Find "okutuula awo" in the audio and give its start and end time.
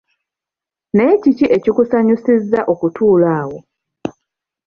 2.73-3.57